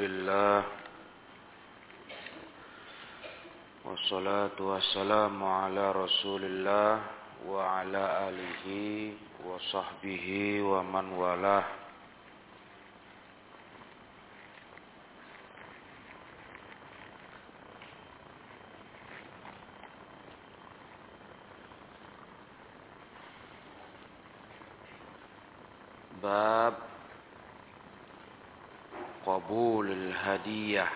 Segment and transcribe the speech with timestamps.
[0.00, 0.64] لله
[3.84, 6.92] والصلاة والسلام على رسول الله
[7.46, 8.64] وعلى آله
[9.44, 10.26] وصحبه
[10.62, 11.79] ومن والاه.
[30.49, 30.89] الهدية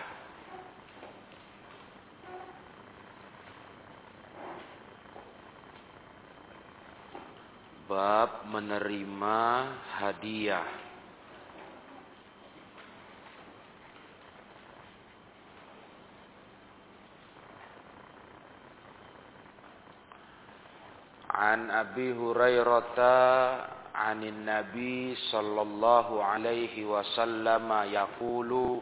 [7.86, 9.42] Bab menerima
[9.98, 10.66] hadiah
[21.30, 28.80] An Abi Hurairah عن النبي صلى الله عليه وسلم يقول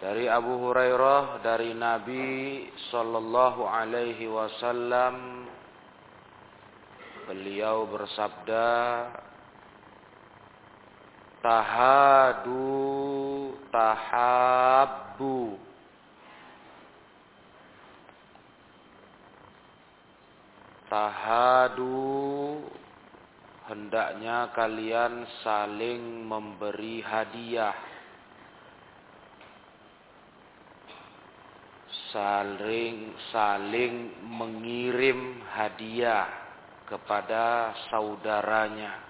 [0.00, 5.44] Dari Abu Hurairah dari Nabi sallallahu alaihi wasallam
[7.28, 8.68] beliau bersabda
[11.44, 12.72] Tahadu
[13.68, 15.60] tahabbu
[20.88, 22.10] Tahadu
[23.68, 27.89] hendaknya kalian saling memberi hadiah.
[32.10, 36.26] Saling saling mengirim hadiah
[36.90, 39.08] kepada saudaranya.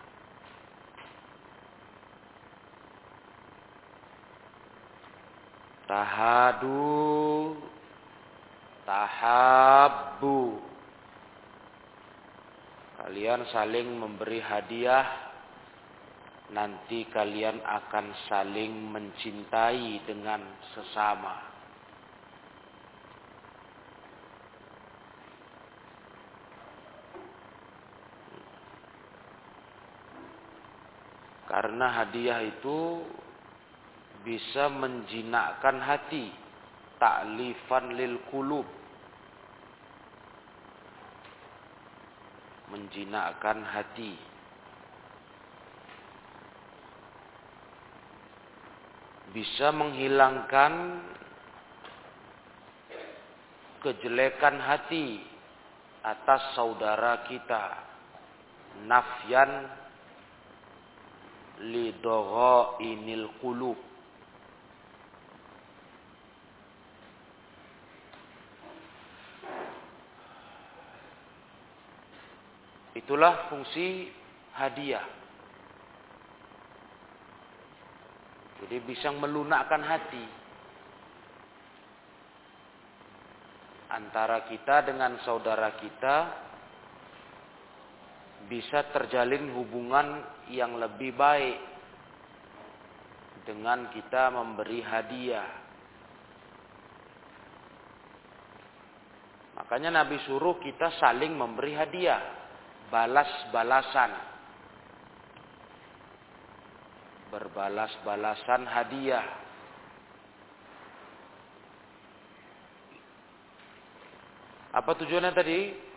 [5.89, 7.59] Tahadu
[8.87, 10.71] tahabbu
[13.01, 15.03] Kalian saling memberi hadiah,
[16.55, 20.45] nanti kalian akan saling mencintai dengan
[20.77, 21.50] sesama.
[31.51, 33.03] Karena hadiah itu
[34.23, 36.31] bisa menjinakkan hati,
[37.03, 38.69] taklifan lil kulub
[42.71, 44.15] menjinakkan hati.
[49.35, 51.03] Bisa menghilangkan
[53.83, 55.23] kejelekan hati
[56.03, 57.91] atas saudara kita.
[58.87, 59.67] Nafyan
[61.61, 63.91] lidogho inil kulub
[72.91, 74.13] Itulah fungsi
[74.55, 75.03] hadiah.
[78.61, 80.21] Jadi bisa melunakkan hati
[83.91, 86.17] antara kita dengan saudara kita
[88.47, 91.59] bisa terjalin hubungan yang lebih baik
[93.45, 95.51] dengan kita memberi hadiah.
[99.61, 102.23] Makanya Nabi suruh kita saling memberi hadiah
[102.91, 104.13] balas-balasan.
[107.31, 109.27] Berbalas-balasan hadiah.
[114.71, 115.90] Apa tujuannya tadi?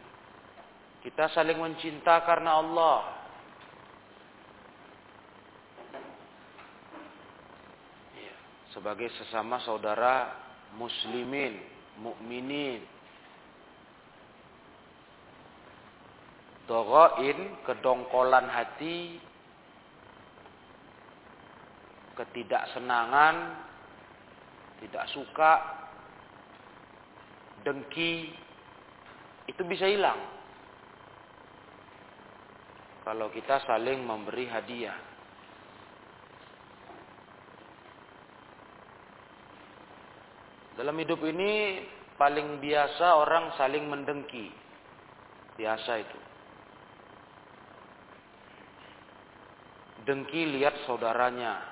[1.03, 2.99] Kita saling mencinta karena Allah.
[8.15, 8.35] Iya,
[8.71, 10.31] sebagai sesama saudara
[10.79, 11.59] muslimin,
[11.99, 12.87] mukminin.
[16.63, 19.19] Dogoin, kedongkolan hati,
[22.15, 23.35] ketidaksenangan,
[24.79, 25.53] tidak suka,
[27.67, 28.31] dengki,
[29.51, 30.42] itu bisa hilang.
[33.03, 34.95] Kalau kita saling memberi hadiah.
[40.79, 41.83] Dalam hidup ini
[42.15, 44.49] paling biasa orang saling mendengki.
[45.59, 46.19] Biasa itu.
[50.03, 51.71] dengki lihat saudaranya.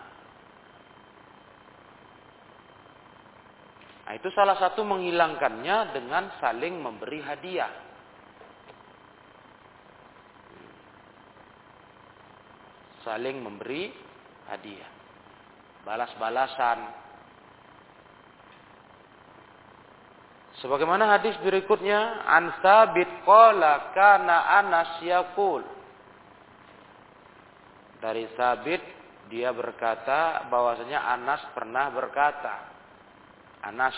[4.08, 7.72] Nah, itu salah satu menghilangkannya dengan saling memberi hadiah.
[13.02, 13.90] Saling memberi
[14.50, 14.92] hadiah.
[15.82, 16.80] Balas-balasan.
[20.62, 25.66] Sebagaimana hadis berikutnya, an sabit qala kana Anas yaqul
[28.02, 28.82] dari Sabit
[29.30, 32.56] dia berkata bahwasanya Anas pernah berkata
[33.62, 33.96] Anas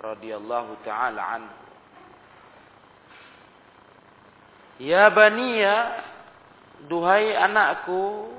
[0.00, 1.56] radhiyallahu taala anhu
[4.80, 5.76] Ya baniya
[6.86, 8.30] duhai anakku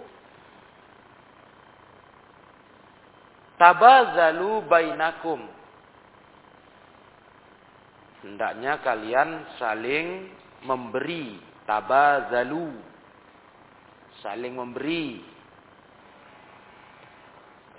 [3.60, 5.44] tabazalu bainakum.
[8.24, 10.32] Hendaknya kalian saling
[10.64, 12.72] memberi tabazalu.
[14.24, 15.24] Saling memberi.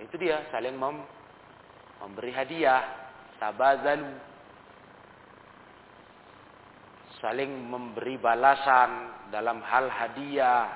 [0.01, 1.05] Itu dia saling mem
[2.01, 2.81] memberi hadiah
[3.37, 4.30] tabazalu
[7.21, 8.91] saling memberi balasan
[9.29, 10.67] dalam hal hadiah.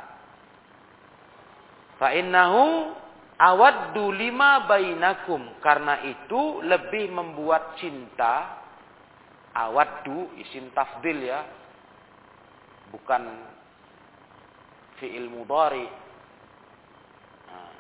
[1.96, 2.92] Fa innahu
[3.40, 5.58] awaddu lima bainakum.
[5.64, 8.60] Karena itu lebih membuat cinta.
[9.56, 11.40] Awaddu isim tafdil ya.
[12.92, 13.22] Bukan
[15.00, 15.88] fi'il mudhari.
[17.48, 17.74] Nah,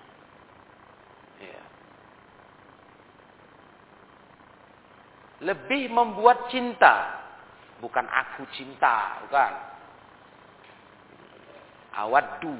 [1.38, 1.62] ya.
[5.44, 7.23] Lebih membuat cinta,
[7.78, 9.52] bukan aku cinta, bukan.
[11.94, 12.54] Awaddu.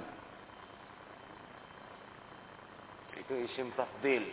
[3.18, 4.24] Itu isim tafdil,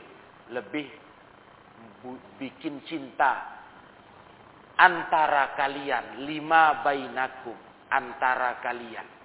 [0.53, 0.85] lebih
[2.37, 3.61] bikin cinta
[4.77, 7.57] antara kalian lima bainakum
[7.89, 9.21] antara kalian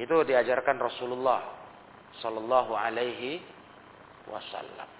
[0.00, 1.44] Itu diajarkan Rasulullah
[2.24, 3.44] sallallahu alaihi
[4.30, 4.90] wasallam.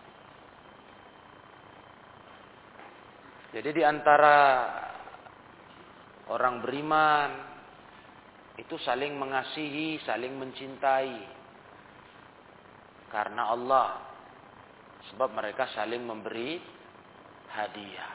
[3.51, 4.39] Jadi di antara
[6.31, 7.31] orang beriman
[8.59, 11.15] itu saling mengasihi, saling mencintai
[13.11, 13.89] karena Allah.
[15.11, 16.61] Sebab mereka saling memberi
[17.51, 18.15] hadiah.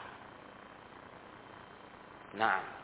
[2.38, 2.76] Nah,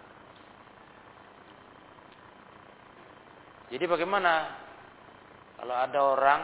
[3.73, 4.53] Jadi bagaimana
[5.57, 6.41] kalau ada orang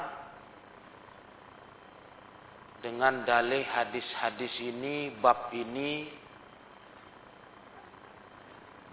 [2.78, 6.06] dengan dalih hadis-hadis ini, bab ini,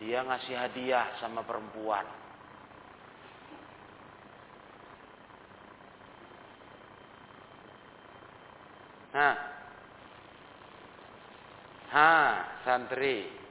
[0.01, 2.03] dia ngasih hadiah sama perempuan.
[9.15, 9.35] Nah,
[11.95, 12.11] ha,
[12.67, 13.44] santri,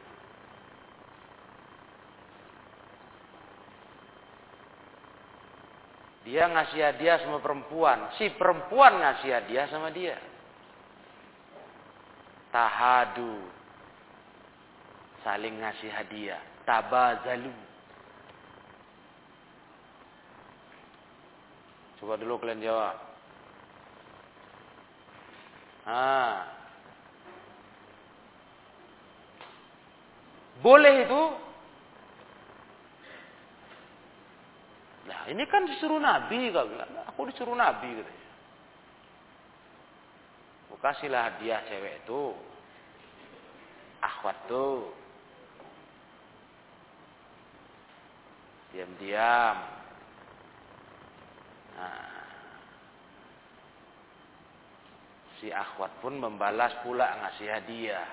[6.25, 8.09] Dia ngasih hadiah sama perempuan.
[8.17, 10.17] Si perempuan ngasih hadiah sama dia.
[12.49, 13.45] Tahadu.
[15.21, 16.41] Saling ngasih hadiah.
[16.65, 17.53] Tabazalu.
[22.01, 22.97] Coba dulu kalian jawab.
[25.85, 26.49] Ah.
[30.65, 31.23] Boleh itu
[35.05, 36.69] Nah, ini kan disuruh Nabi, kau.
[37.13, 38.13] Aku disuruh Nabi, gitu.
[40.85, 42.37] Kasihlah hadiah cewek itu.
[44.05, 44.93] Akhwat tuh.
[48.69, 49.57] Diam-diam.
[51.73, 52.13] Nah.
[55.41, 58.09] Si akhwat pun membalas pula ngasih hadiah.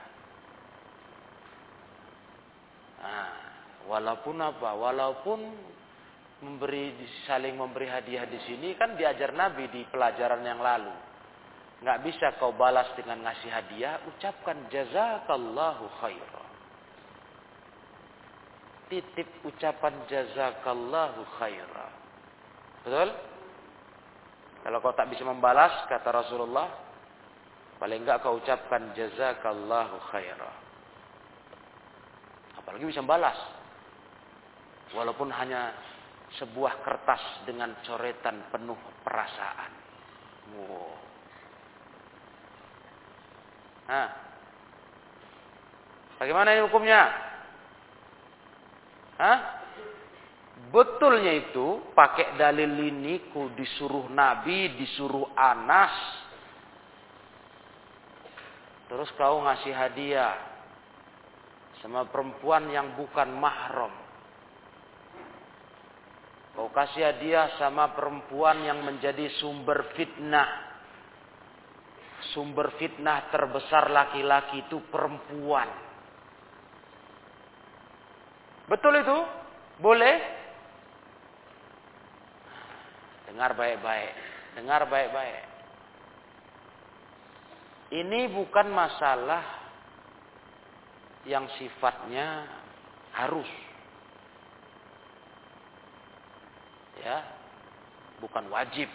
[3.03, 3.35] Nah,
[3.91, 4.69] walaupun apa?
[4.79, 5.39] Walaupun
[6.41, 6.97] memberi
[7.29, 10.93] saling memberi hadiah di sini kan diajar Nabi di pelajaran yang lalu.
[11.81, 16.49] Nggak bisa kau balas dengan ngasih hadiah, ucapkan jazakallahu khairah.
[18.89, 21.91] Titip ucapan jazakallahu khairah.
[22.85, 23.09] Betul?
[24.61, 26.69] Kalau kau tak bisa membalas, kata Rasulullah,
[27.81, 30.55] paling enggak kau ucapkan jazakallahu khairah.
[32.61, 33.37] Apalagi bisa membalas.
[34.93, 35.73] Walaupun hanya
[36.39, 39.71] sebuah kertas dengan coretan penuh perasaan.
[40.55, 40.91] Wow.
[43.91, 44.09] Nah,
[46.21, 47.01] bagaimana ini hukumnya?
[49.19, 49.39] Hah?
[50.71, 55.91] Betulnya itu pakai dalil ini ku disuruh Nabi, disuruh Anas.
[58.87, 60.35] Terus kau ngasih hadiah
[61.83, 64.00] sama perempuan yang bukan mahram.
[66.61, 70.45] Kau kasih hadiah sama perempuan yang menjadi sumber fitnah.
[72.37, 75.65] Sumber fitnah terbesar laki-laki itu perempuan.
[78.69, 79.19] Betul itu?
[79.81, 80.21] Boleh?
[83.25, 84.13] Dengar baik-baik.
[84.53, 85.41] Dengar baik-baik.
[87.89, 89.41] Ini bukan masalah
[91.25, 92.45] yang sifatnya
[93.17, 93.49] harus.
[97.01, 97.17] Ya,
[98.21, 98.87] bukan wajib.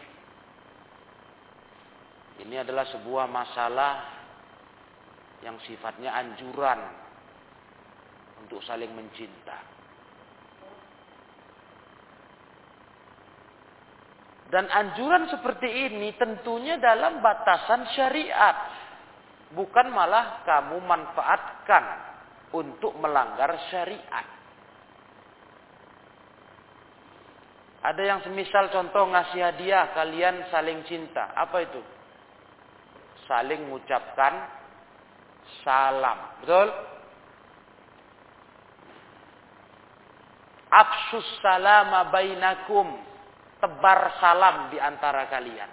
[2.36, 3.92] Ini adalah sebuah masalah
[5.42, 6.78] yang sifatnya anjuran
[8.44, 9.76] untuk saling mencinta.
[14.46, 18.56] Dan anjuran seperti ini tentunya dalam batasan syariat.
[19.50, 21.84] Bukan malah kamu manfaatkan
[22.54, 24.35] untuk melanggar syariat.
[27.86, 31.30] Ada yang semisal contoh ngasih hadiah kalian saling cinta.
[31.38, 31.78] Apa itu?
[33.30, 34.42] Saling mengucapkan
[35.62, 36.42] salam.
[36.42, 36.66] Betul?
[40.66, 42.90] Afsus salama bainakum.
[43.62, 45.70] Tebar salam di antara kalian.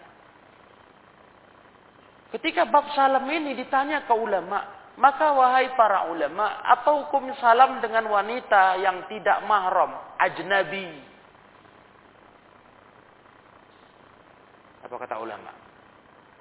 [2.29, 8.05] Ketika bab salam ini ditanya ke ulama, maka wahai para ulama, apa hukum salam dengan
[8.05, 11.12] wanita yang tidak mahram, ajnabi?
[14.93, 15.49] Apa kata ulama?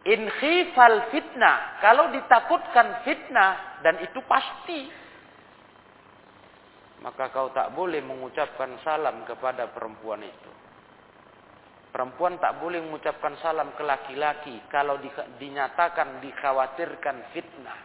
[0.04, 4.92] In khifal fitnah, kalau ditakutkan fitnah dan itu pasti
[7.00, 10.52] maka kau tak boleh mengucapkan salam kepada perempuan itu.
[11.96, 15.08] Perempuan tak boleh mengucapkan salam ke laki-laki kalau di,
[15.40, 17.80] dinyatakan dikhawatirkan fitnah.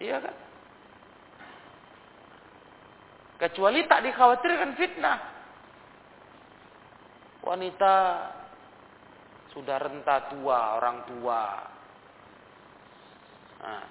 [0.00, 0.36] Iya kan?
[3.44, 5.29] Kecuali tak dikhawatirkan fitnah.
[7.40, 7.94] Wanita
[9.56, 11.42] sudah renta tua, orang tua.
[13.60, 13.84] Nah,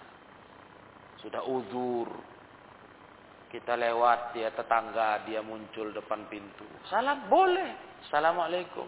[1.19, 2.09] sudah uzur.
[3.49, 6.69] Kita lewat dia tetangga, dia muncul depan pintu.
[6.85, 7.97] Salam boleh.
[8.05, 8.85] Assalamualaikum.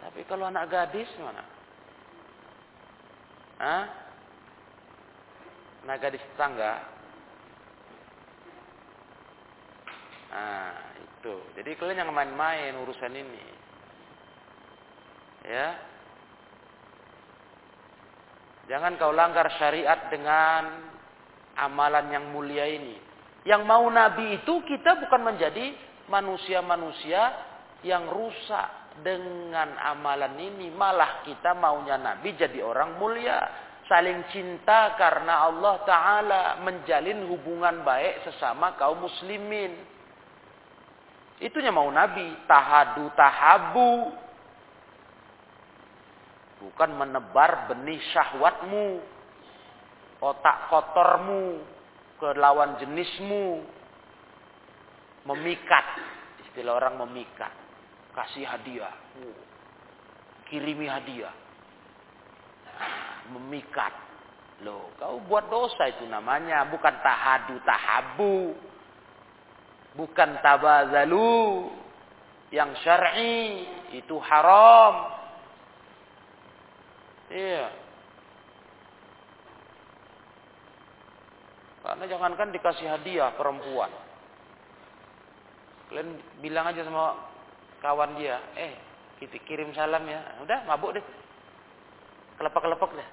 [0.00, 1.44] Tapi kalau anak gadis mana?
[3.60, 3.84] Hah?
[5.84, 6.95] Anak gadis tetangga.
[10.36, 11.34] Nah, itu.
[11.56, 13.44] Jadi kalian yang main-main urusan ini.
[15.46, 15.78] Ya,
[18.66, 20.90] Jangan kau langgar syariat dengan
[21.54, 22.98] amalan yang mulia ini.
[23.46, 25.70] Yang mau nabi itu kita bukan menjadi
[26.10, 27.30] manusia-manusia
[27.86, 30.74] yang rusak dengan amalan ini.
[30.74, 33.38] Malah kita maunya nabi jadi orang mulia.
[33.86, 39.78] Saling cinta karena Allah Ta'ala menjalin hubungan baik sesama kaum muslimin.
[41.40, 42.32] Itunya mau nabi.
[42.48, 44.12] Tahadu tahabu
[46.56, 49.04] Bukan menebar benih syahwatmu,
[50.24, 51.60] otak kotormu
[52.16, 53.60] ke lawan jenismu.
[55.26, 55.86] Memikat,
[56.46, 57.50] istilah orang memikat.
[58.14, 58.94] Kasih hadiah,
[60.48, 61.34] kirimi hadiah.
[63.36, 63.92] Memikat.
[64.64, 68.56] Loh, kau buat dosa itu namanya, bukan tahadu tahabu.
[69.96, 71.72] Bukan tabazalu.
[72.54, 75.16] Yang syar'i itu haram.
[77.32, 77.66] Iya.
[81.86, 83.90] Karena jangankan dikasih hadiah perempuan.
[85.86, 87.14] Kalian bilang aja sama
[87.78, 88.74] kawan dia, eh
[89.22, 90.18] kita kirim salam ya.
[90.42, 91.04] Udah mabuk deh.
[92.42, 93.08] Kelepek-kelepek deh.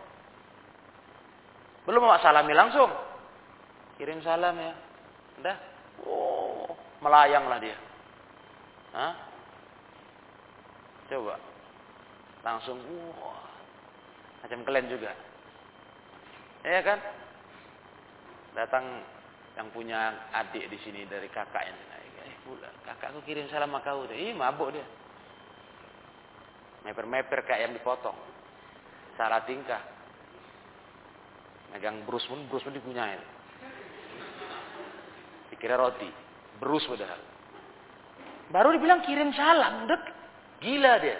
[1.85, 2.89] Belum mau salami langsung.
[4.01, 4.73] Kirim salam ya.
[5.37, 5.55] Udah.
[6.09, 6.42] Oh,
[7.03, 7.75] melayanglah dia.
[8.95, 9.13] Hah?
[11.11, 11.35] Coba.
[12.47, 12.79] Langsung,
[13.19, 13.43] wah,
[14.43, 15.11] Macam kalian juga.
[16.63, 16.99] Ya kan?
[18.55, 19.03] Datang
[19.59, 21.75] yang punya adik di sini dari kakaknya.
[22.23, 24.07] Eh pula, kakakku kirim salam sama kau.
[24.07, 24.85] Ih, mabuk dia.
[26.87, 28.15] Meper-meper kayak yang dipotong.
[29.15, 29.79] Salah tingkah.
[31.71, 33.17] Megang brus pun, brus pun dipunyai.
[35.51, 36.11] Dikira roti.
[36.61, 37.21] Brus padahal.
[38.53, 39.89] Baru dibilang kirim salam.
[39.89, 40.03] Dek.
[40.61, 41.17] Gila dia.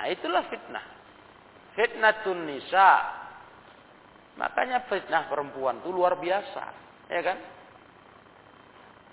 [0.00, 0.84] Nah itulah fitnah.
[1.78, 2.90] Fitnatun nisa.
[4.34, 6.64] Makanya fitnah perempuan itu luar biasa.
[7.08, 7.38] Ya kan?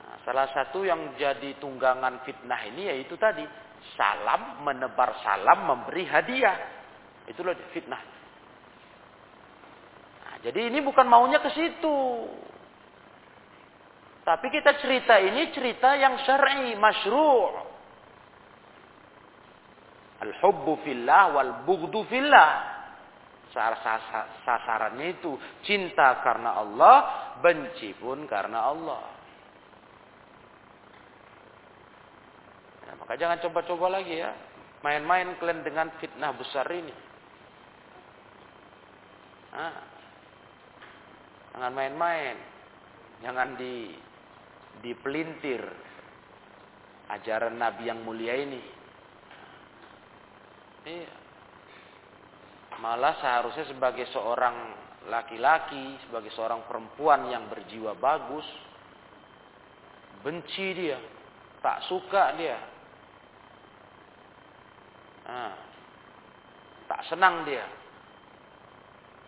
[0.01, 3.46] Nah, salah satu yang jadi tunggangan fitnah ini yaitu tadi.
[3.98, 6.58] Salam, menebar salam, memberi hadiah.
[7.29, 8.01] Itulah fitnah.
[10.25, 11.98] Nah, jadi ini bukan maunya ke situ.
[14.22, 17.72] Tapi kita cerita ini cerita yang syar'i, masyru'.
[20.22, 22.70] Al-hubbu fillah wal bughdu fillah.
[24.46, 25.36] Sasarannya itu
[25.66, 26.98] cinta karena Allah,
[27.42, 29.04] benci pun karena Allah.
[32.88, 34.32] Ya, maka jangan coba-coba lagi ya.
[34.82, 36.94] main-main kalian dengan fitnah besar ini.
[39.54, 39.78] Ah.
[41.54, 42.36] Jangan main-main.
[43.22, 43.94] Jangan di
[44.80, 45.62] dipelintir
[47.12, 48.62] ajaran Nabi yang mulia ini.
[50.88, 51.12] Iya.
[52.82, 54.56] Malah seharusnya sebagai seorang
[55.12, 58.48] laki-laki, sebagai seorang perempuan yang berjiwa bagus,
[60.25, 60.98] benci dia,
[61.62, 62.58] tak suka dia.
[65.30, 65.54] Nah,
[66.90, 67.66] tak senang dia.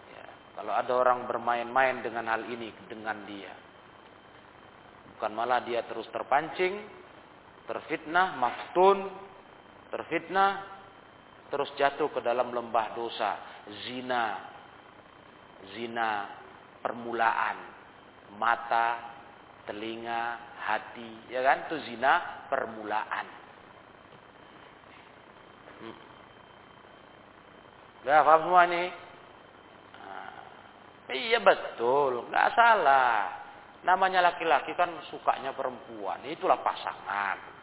[0.10, 0.26] Ya,
[0.58, 3.63] kalau ada orang bermain-main dengan hal ini dengan dia.
[5.16, 6.84] Bukan malah dia terus terpancing,
[7.70, 9.08] terfitnah, maftun,
[9.94, 10.66] terfitnah,
[11.54, 13.38] terus jatuh ke dalam lembah dosa,
[13.86, 14.42] zina,
[15.78, 16.28] zina
[16.82, 17.58] permulaan,
[18.36, 19.00] mata,
[19.70, 21.70] telinga, hati, ya kan?
[21.70, 23.28] Itu zina permulaan.
[25.80, 25.98] Hmm.
[28.04, 28.88] Gak paham semua nih?
[29.96, 33.43] Nah, iya betul, nggak salah.
[33.84, 37.54] Namanya laki-laki kan sukanya perempuan, itulah pasangan.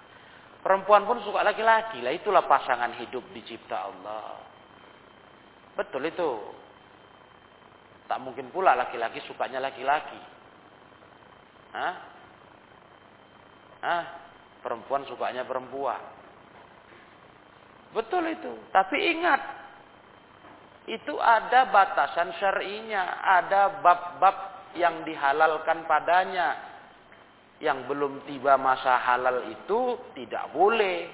[0.60, 2.12] Perempuan pun suka laki-laki lah.
[2.12, 4.36] Itulah pasangan hidup dicipta Allah.
[5.72, 6.30] Betul itu.
[8.04, 10.20] Tak mungkin pula laki-laki sukanya laki-laki.
[11.72, 11.94] Hah?
[13.80, 14.04] Hah?
[14.60, 16.02] Perempuan sukanya perempuan.
[17.96, 18.52] Betul itu.
[18.68, 19.40] Tapi ingat.
[20.84, 23.24] Itu ada batasan syar'inya.
[23.40, 24.36] Ada bab-bab
[24.78, 26.70] yang dihalalkan padanya
[27.60, 31.06] yang belum tiba masa halal itu tidak boleh.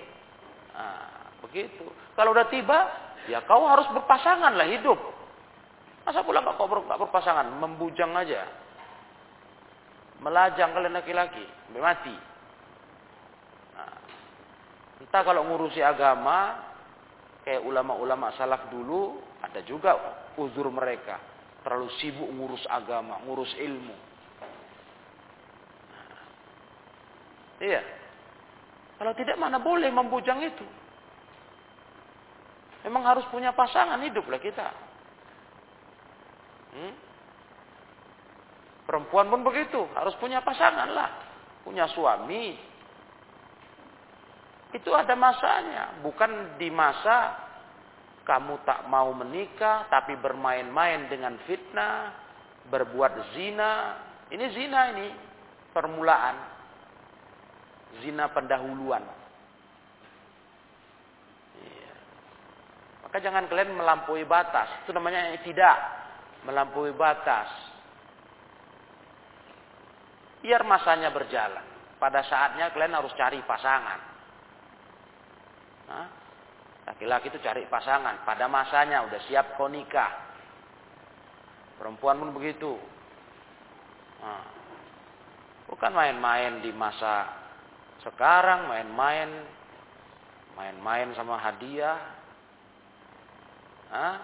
[0.72, 1.84] Nah, begitu.
[2.14, 2.78] Kalau udah tiba,
[3.26, 4.98] ya kau harus berpasangan lah hidup.
[6.06, 8.46] Masa pula kau nggak berpasangan, membujang aja,
[10.22, 11.42] melajang kalian laki-laki,
[11.74, 12.14] mati.
[13.74, 13.94] Nah,
[15.02, 16.62] entah kalau ngurusi agama,
[17.42, 19.98] kayak ulama-ulama salaf dulu, ada juga
[20.38, 21.18] uzur mereka.
[21.66, 23.96] Terlalu sibuk ngurus agama, ngurus ilmu.
[27.58, 27.82] Iya.
[29.02, 30.62] Kalau tidak mana boleh membujang itu.
[32.86, 34.70] Memang harus punya pasangan hiduplah kita.
[36.70, 36.94] Hmm?
[38.86, 41.10] Perempuan pun begitu, harus punya pasangan lah.
[41.66, 42.54] Punya suami.
[44.70, 47.45] Itu ada masanya, bukan di masa
[48.26, 52.10] kamu tak mau menikah tapi bermain-main dengan fitnah,
[52.66, 53.72] berbuat zina.
[54.26, 55.08] Ini zina ini,
[55.70, 56.36] permulaan
[58.02, 59.06] zina pendahuluan.
[61.62, 61.94] Iya.
[63.06, 64.82] Maka jangan kalian melampaui batas.
[64.84, 65.76] Itu namanya tidak
[66.42, 67.48] melampaui batas.
[70.42, 71.64] Biar masanya berjalan.
[71.96, 74.00] Pada saatnya kalian harus cari pasangan.
[76.86, 78.22] Laki-laki itu cari pasangan.
[78.22, 80.10] Pada masanya udah siap kau nikah.
[81.76, 82.78] Perempuan pun begitu.
[84.22, 84.44] Nah,
[85.68, 87.46] bukan main-main di masa
[88.06, 89.28] sekarang main-main,
[90.54, 91.98] main-main sama hadiah,
[93.90, 94.16] Hah?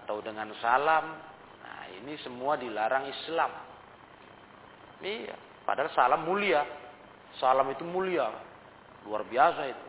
[0.00, 1.04] atau dengan salam.
[1.64, 3.52] Nah ini semua dilarang Islam.
[5.04, 5.36] Iya,
[5.68, 6.64] padahal salam mulia.
[7.36, 8.32] Salam itu mulia,
[9.04, 9.87] luar biasa itu.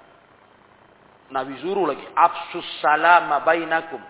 [1.30, 4.02] Nabi suruh lagi, afsus salama bainakum.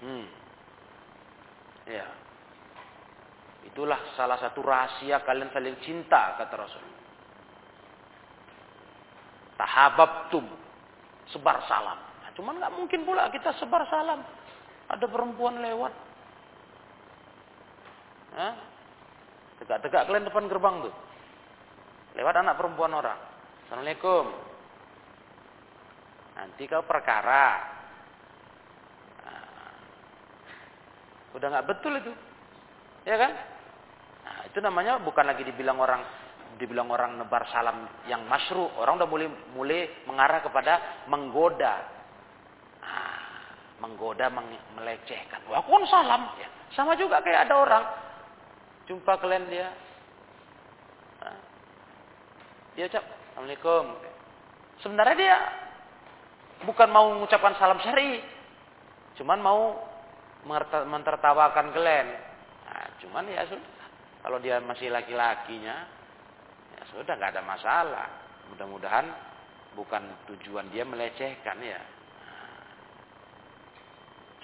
[0.00, 0.26] Hmm.
[1.84, 2.06] Ya.
[3.68, 6.84] Itulah salah satu rahasia kalian saling cinta kata Rasul.
[9.60, 10.44] Tahababtum.
[11.28, 11.98] Sebar salam.
[11.98, 14.24] Nah, cuman nggak mungkin pula kita sebar salam.
[14.88, 15.92] Ada perempuan lewat.
[19.60, 20.94] Tegak-tegak kalian depan gerbang tuh.
[22.16, 23.18] Lewat anak perempuan orang.
[23.66, 24.55] Assalamualaikum
[26.36, 27.44] nanti kau perkara
[29.24, 29.72] nah,
[31.34, 32.12] udah nggak betul itu
[33.08, 33.32] ya kan
[34.24, 36.04] nah, itu namanya bukan lagi dibilang orang
[36.56, 41.74] dibilang orang nebar salam yang masru, orang udah mulai mulai mengarah kepada menggoda.
[42.80, 43.20] Nah,
[43.84, 45.44] menggoda, meng, melecehkan.
[45.52, 46.22] Wah, kan salam.
[46.40, 47.84] Ya, sama juga kayak ada orang
[48.88, 49.68] jumpa kalian dia.
[51.20, 51.38] Nah,
[52.74, 53.84] dia ucap, Assalamualaikum.
[54.80, 55.36] Sebenarnya dia
[56.64, 58.22] bukan mau mengucapkan salam syari.
[59.20, 59.76] Cuman mau
[60.86, 62.08] mentertawakan kalian.
[62.68, 63.74] Nah, cuman ya sudah.
[64.22, 65.86] Kalau dia masih laki-lakinya,
[66.94, 68.08] sudah nggak ada masalah.
[68.52, 69.06] Mudah-mudahan
[69.74, 71.80] bukan tujuan dia melecehkan ya.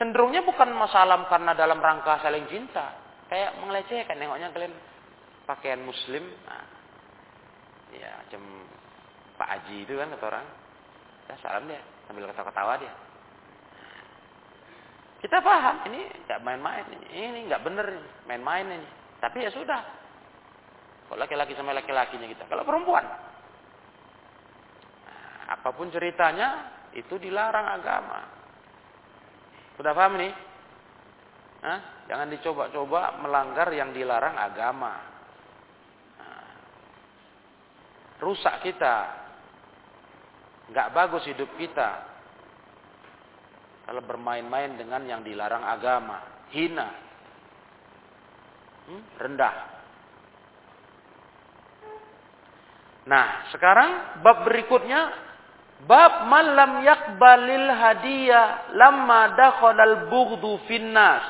[0.00, 2.98] Cenderungnya bukan masalah karena dalam rangka saling cinta.
[3.30, 4.18] Kayak melecehkan.
[4.18, 4.74] Nengoknya kalian
[5.46, 6.24] pakaian muslim.
[6.48, 6.64] Nah,
[7.94, 8.42] ya macam
[9.38, 10.46] Pak Haji itu kan kata orang.
[11.22, 12.94] Kita salam dia sambil ketawa-ketawa dia.
[15.22, 17.86] Kita paham ini nggak main-main ini, ini nggak bener
[18.26, 18.88] main-main ini.
[19.22, 19.80] Tapi ya sudah.
[21.06, 22.50] Kalau laki-laki sama laki-lakinya kita.
[22.50, 23.06] Kalau perempuan,
[25.06, 28.20] nah, apa pun ceritanya itu dilarang agama.
[29.78, 30.32] Sudah paham nih?
[31.62, 31.78] Hah?
[32.10, 34.98] Jangan dicoba-coba melanggar yang dilarang agama.
[36.18, 36.50] Nah,
[38.18, 39.21] rusak kita.
[40.72, 42.08] Nggak bagus hidup kita.
[43.84, 46.48] Kalau bermain-main dengan yang dilarang agama.
[46.48, 46.88] Hina.
[48.88, 49.02] Hmm?
[49.20, 49.54] Rendah.
[53.02, 55.32] Nah, sekarang bab berikutnya
[55.82, 61.26] Bab man lam yakbalil hadiah lamma dakhalal bughdu finnas.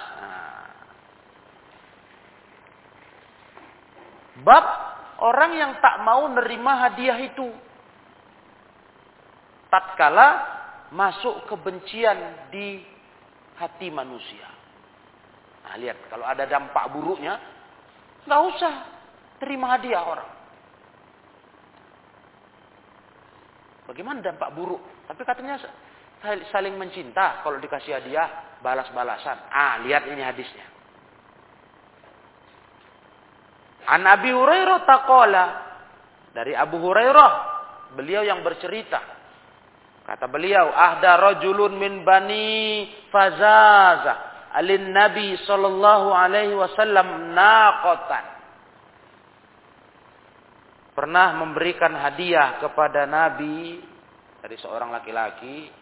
[4.44, 4.66] Bab
[5.24, 7.48] orang yang tak mau nerima hadiah itu.
[9.72, 10.28] Tatkala
[10.92, 12.84] masuk kebencian di
[13.56, 14.44] hati manusia.
[15.64, 17.40] Nah, lihat kalau ada dampak buruknya,
[18.28, 18.74] nggak usah
[19.40, 20.30] terima hadiah orang.
[23.88, 25.08] Bagaimana dampak buruk?
[25.08, 25.56] Tapi katanya
[26.52, 29.48] saling mencinta kalau dikasih hadiah balas-balasan.
[29.48, 30.68] Ah, lihat ini hadisnya.
[33.88, 35.44] An Abi Hurairah taqala
[36.36, 37.32] dari Abu Hurairah
[37.98, 39.21] beliau yang bercerita
[40.12, 48.24] kata beliau ahda rajulun min bani fazaza alin nabi sallallahu alaihi wasallam naqatan
[50.92, 53.80] pernah memberikan hadiah kepada nabi
[54.44, 55.72] dari seorang laki-laki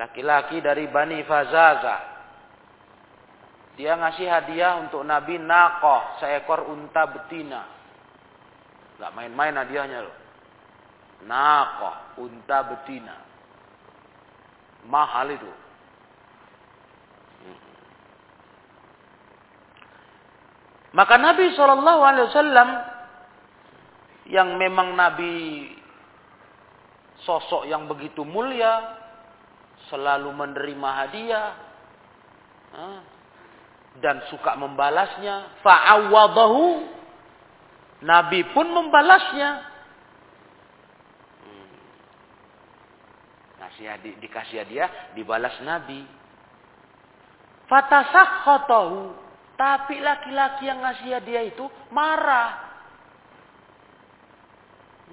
[0.00, 2.18] laki-laki dari bani fazaza
[3.78, 7.62] dia ngasih hadiah untuk Nabi Naqah, seekor unta betina.
[8.98, 10.27] Gak main-main hadiahnya loh.
[11.26, 13.16] Naqah, unta betina.
[14.86, 15.52] Mahal itu.
[20.88, 22.68] Maka Nabi Wasallam
[24.28, 25.68] yang memang Nabi
[27.28, 28.96] sosok yang begitu mulia,
[29.92, 31.48] selalu menerima hadiah,
[33.98, 35.60] dan suka membalasnya.
[35.60, 36.96] Fa'awadahu.
[37.98, 39.50] Nabi pun membalasnya.
[41.42, 41.68] Hmm.
[43.78, 46.02] Ngasih di, dikasih dia, dibalas Nabi.
[47.70, 49.14] Fatasakhatahu.
[49.54, 51.62] Tapi laki-laki yang ngasih dia itu
[51.94, 52.58] marah.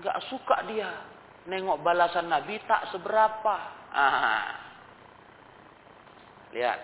[0.02, 0.90] Gak suka dia.
[1.46, 3.56] Nengok balasan Nabi tak seberapa.
[3.94, 4.50] Ah.
[6.50, 6.80] Lihat.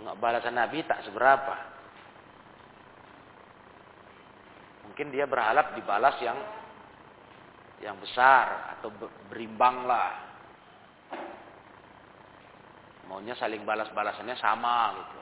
[0.00, 1.56] Nengok balasan Nabi tak seberapa.
[4.88, 6.63] Mungkin dia berharap dibalas yang
[7.84, 8.88] yang besar atau
[9.28, 10.12] berimbang lah.
[13.04, 15.20] Maunya saling balas-balasannya sama gitu.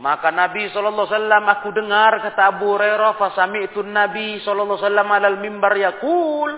[0.00, 6.56] Maka Nabi wasallam aku dengar kata Abu Hurairah fasami itu Nabi wasallam alal mimbar yaqul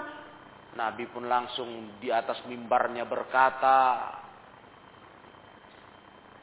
[0.77, 3.81] Nabi pun langsung di atas mimbarnya berkata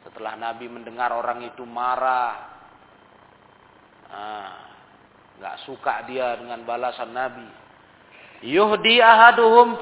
[0.10, 2.34] setelah Nabi mendengar orang itu marah,
[4.10, 4.68] ah,
[5.39, 7.47] nggak suka dia dengan balasan Nabi.
[8.39, 9.80] Yuhdi ahaduhum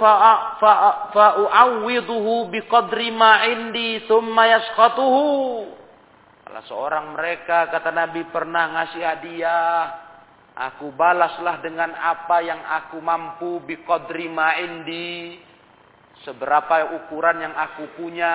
[1.14, 5.66] fa'u'awwiduhu biqadri ma indi thumma yasqatuhu.
[6.46, 9.94] Salah seorang mereka kata Nabi pernah ngasih hadiah,
[10.58, 15.38] aku balaslah dengan apa yang aku mampu biqadri ma indi.
[16.26, 18.34] Seberapa ukuran yang aku punya.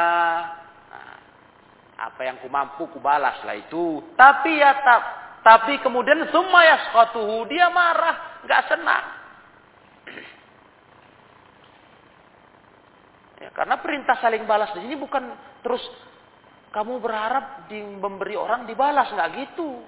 [1.99, 4.03] Apa yang ku mampu ku balas lah itu.
[4.15, 5.03] Tapi ya tak,
[5.43, 9.05] tapi kemudian semua ya yaskatuhu, dia marah, nggak senang.
[13.43, 15.35] Ya, karena perintah saling balas di sini bukan
[15.67, 15.83] terus
[16.71, 19.83] kamu berharap di memberi orang dibalas nggak gitu.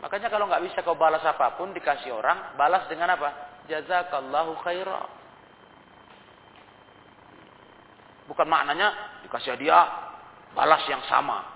[0.00, 3.60] Makanya kalau nggak bisa kau balas apa pun dikasih orang, balas dengan apa?
[3.68, 5.04] Jazakallahu khairah.
[8.26, 9.86] Bukan maknanya Dikasih hadiah,
[10.54, 11.55] balas yang sama.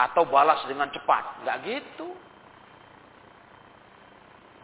[0.00, 1.44] Atau balas dengan cepat.
[1.44, 2.08] Enggak gitu.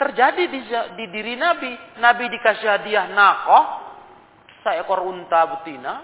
[0.01, 0.61] Terjadi di,
[0.97, 1.73] di diri Nabi.
[2.01, 3.65] Nabi dikasih hadiah nakoh.
[4.65, 5.95] Seekor unta betina.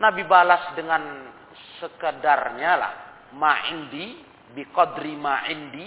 [0.00, 1.28] Nabi balas dengan
[1.84, 2.92] sekedarnya lah.
[3.36, 4.24] Ma'indi.
[4.56, 5.86] Biqadri ma'indi.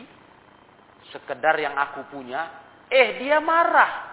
[1.10, 2.69] Sekedar yang aku punya.
[2.86, 4.08] Eh dia marah.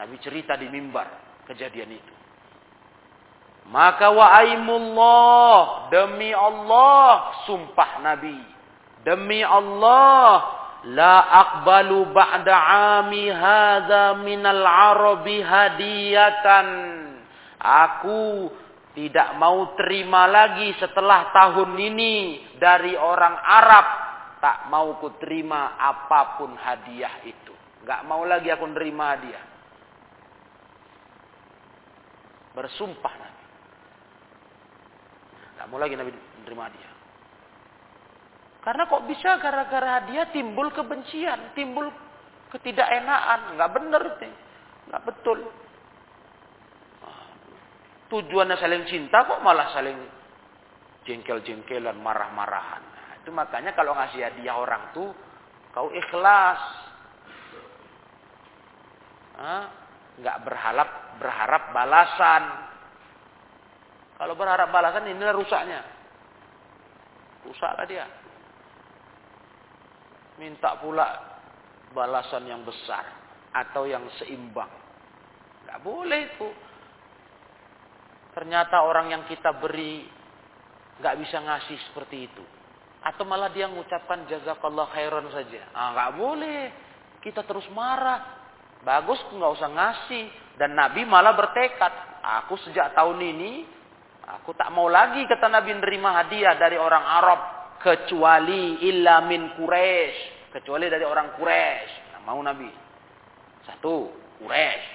[0.00, 2.19] Nabi cerita di mimbar kejadian itu.
[3.70, 8.38] Maka wa aimullah demi Allah sumpah Nabi.
[9.06, 10.58] Demi Allah
[10.90, 12.56] la aqbalu ba'da
[12.98, 16.68] ami hadza minal arabi hadiyatan.
[17.62, 18.50] Aku
[18.98, 22.14] tidak mau terima lagi setelah tahun ini
[22.58, 23.86] dari orang Arab.
[24.42, 27.54] Tak mau ku terima apa pun hadiah itu.
[27.84, 29.44] Gak mau lagi aku nerima hadiah.
[32.56, 33.39] Bersumpah Nabi.
[35.60, 36.94] Gak mau lagi Nabi menerima hadiah.
[38.64, 41.92] Karena kok bisa gara-gara hadiah timbul kebencian, timbul
[42.48, 43.60] ketidakenaan.
[43.60, 44.28] Nggak benar itu.
[44.88, 45.38] Nggak betul.
[48.08, 50.00] Tujuannya saling cinta kok malah saling
[51.04, 52.82] jengkel-jengkelan, marah-marahan.
[52.82, 55.12] Nah, itu makanya kalau ngasih hadiah orang tuh
[55.76, 56.60] kau ikhlas.
[60.20, 62.69] nggak berharap berharap balasan.
[64.20, 65.80] Kalau berharap balasan inilah rusaknya.
[67.48, 68.04] Rusaklah dia.
[70.36, 71.08] Minta pula
[71.96, 73.08] balasan yang besar
[73.48, 74.68] atau yang seimbang.
[75.64, 76.48] Nggak boleh itu.
[78.36, 80.04] Ternyata orang yang kita beri
[81.00, 82.44] nggak bisa ngasih seperti itu.
[83.00, 85.64] Atau malah dia mengucapkan jazakallah khairan saja.
[85.72, 86.62] Ah, nggak boleh.
[87.24, 88.36] Kita terus marah.
[88.84, 90.24] Bagus nggak usah ngasih.
[90.60, 92.20] Dan Nabi malah bertekad.
[92.20, 93.64] Aku sejak tahun ini,
[94.38, 97.40] aku tak mau lagi kata Nabi menerima hadiah dari orang Arab.
[97.80, 100.52] Kecuali illa min Quraisy.
[100.52, 101.92] Kecuali dari orang Quraisy.
[102.12, 102.68] Nah, mau Nabi.
[103.64, 104.88] Satu, Quraisy.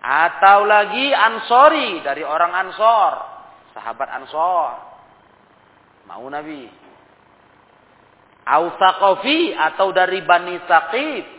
[0.00, 3.12] Atau lagi Ansori dari orang Ansor.
[3.76, 4.70] Sahabat Ansor.
[6.08, 6.64] Mau Nabi.
[8.46, 11.36] Ausaqafi atau dari Bani Saqif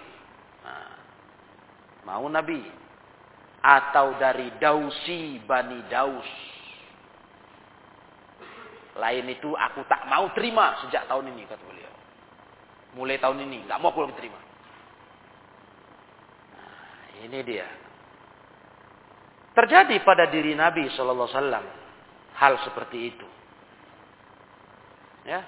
[2.07, 2.63] Mau Nabi.
[3.61, 6.31] Atau dari Dausi Bani Daus.
[8.97, 11.93] Lain itu aku tak mau terima sejak tahun ini kata beliau.
[12.97, 14.39] Mulai tahun ini nggak mau aku terima.
[16.57, 17.67] Nah, ini dia.
[19.53, 21.65] Terjadi pada diri Nabi Wasallam
[22.37, 23.27] hal seperti itu.
[25.25, 25.41] Ya.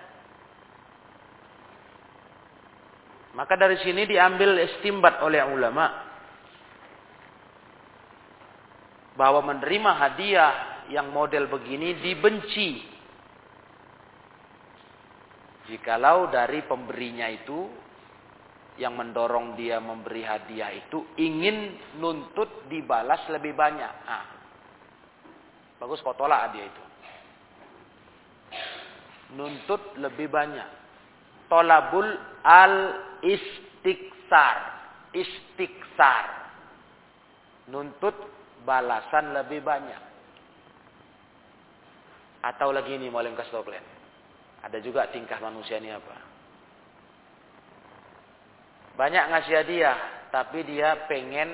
[3.37, 5.98] Maka dari sini diambil istimbat oleh ulama
[9.19, 10.53] bahwa menerima hadiah
[10.87, 12.87] yang model begini dibenci.
[15.67, 17.67] Jikalau dari pemberinya itu
[18.79, 23.93] yang mendorong dia memberi hadiah itu ingin nuntut dibalas lebih banyak.
[24.07, 24.25] Nah,
[25.83, 26.83] bagus kau tolak hadiah itu.
[29.35, 30.69] Nuntut lebih banyak.
[31.51, 32.07] Tolabul
[32.41, 32.75] al
[33.19, 34.79] istiksar.
[35.11, 36.25] Istiksar.
[37.69, 38.38] Nuntut
[38.69, 39.97] balasan lebih banyak.
[42.45, 43.87] Atau lagi ini mau kasih tahu kalian.
[44.61, 46.15] Ada juga tingkah manusia ini apa?
[48.93, 49.97] Banyak ngasih hadiah,
[50.29, 51.49] tapi dia pengen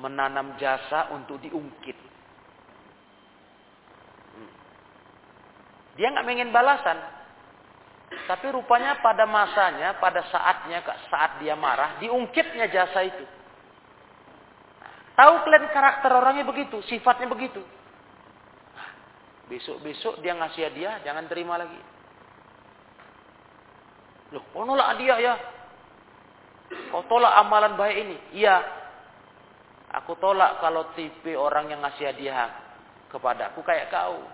[0.00, 1.98] menanam jasa untuk diungkit.
[4.34, 4.52] Hmm.
[5.98, 6.98] Dia nggak pengen balasan,
[8.26, 13.24] tapi rupanya pada masanya, pada saatnya, saat dia marah, diungkitnya jasa itu.
[15.12, 17.60] Tahu kalian karakter orangnya begitu, sifatnya begitu.
[19.50, 21.76] Besok-besok dia ngasih hadiah, jangan terima lagi.
[24.32, 25.34] Loh, kau nolak hadiah ya?
[26.88, 28.16] Kau tolak amalan baik ini?
[28.40, 28.56] Iya.
[30.00, 32.48] Aku tolak kalau tipe orang yang ngasih hadiah
[33.12, 34.24] kepada aku kayak kau.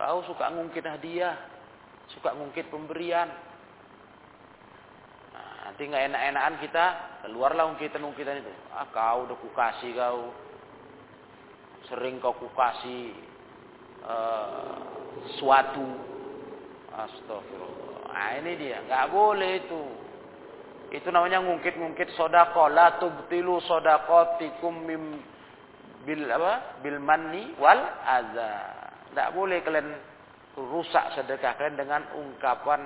[0.00, 1.55] Kau suka ngungkit hadiah
[2.14, 3.26] suka ngungkit pemberian.
[5.32, 6.84] Nah, nanti nggak enak-enakan kita
[7.26, 8.52] keluarlah ungkitan-ungkitan itu.
[8.70, 10.30] Ah kau udah kukasih kau,
[11.90, 13.14] sering kau kukasih
[14.06, 14.78] uh,
[15.40, 16.14] suatu.
[16.96, 18.08] Astagfirullah.
[18.08, 19.82] Nah, ini dia, nggak boleh itu.
[20.88, 22.72] Itu namanya ngungkit-ngungkit sodako.
[22.72, 25.20] La tubtilu sodakotikum mim
[26.08, 26.80] bil apa?
[26.80, 28.52] Bil manni wal azza.
[29.12, 30.15] Tidak boleh kalian
[30.56, 32.80] rusak sedekah kalian dengan ungkapan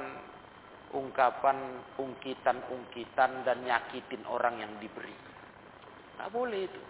[0.91, 5.15] ungkapan ungkitan-ungkitan dan nyakitin orang yang diberi.
[5.15, 6.83] Tidak boleh itu.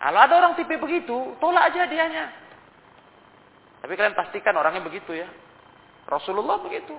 [0.00, 2.32] Kalau ada orang tipe begitu, tolak aja dianya.
[3.84, 5.28] Tapi kalian pastikan orangnya begitu ya.
[6.08, 6.96] Rasulullah begitu.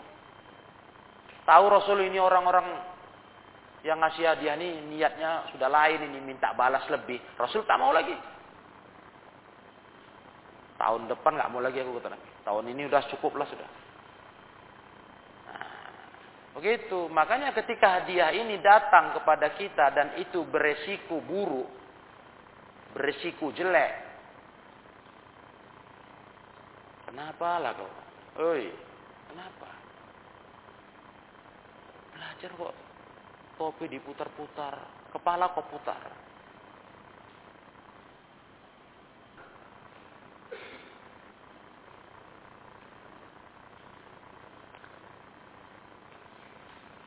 [1.41, 2.77] Tahu Rasul ini orang-orang
[3.81, 7.17] yang ngasih hadiah ini niatnya sudah lain ini minta balas lebih.
[7.41, 8.13] Rasul tak mau lagi.
[10.77, 13.69] Tahun depan nggak mau lagi aku kata Tahun ini udah cukup lah sudah.
[15.45, 15.69] Nah,
[16.57, 17.05] Begitu.
[17.09, 21.69] Makanya ketika hadiah ini datang kepada kita dan itu beresiko buruk,
[22.97, 24.11] beresiko jelek.
[27.05, 27.91] Kenapa lah kau?
[28.39, 28.71] Oi,
[29.27, 29.69] kenapa?
[32.15, 32.73] Belajar kok
[33.59, 34.75] topi diputar-putar,
[35.11, 36.30] kepala kok putar.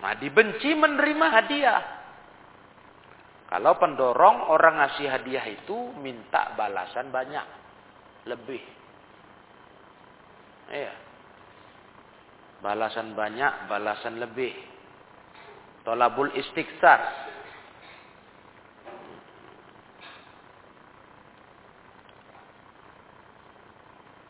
[0.05, 1.81] Nah, dibenci menerima hadiah.
[3.49, 7.47] Kalau pendorong orang ngasih hadiah itu minta balasan banyak.
[8.29, 8.61] Lebih.
[10.69, 10.93] Iya.
[12.61, 14.53] Balasan banyak, balasan lebih.
[15.89, 17.01] Tolabul istiqsar.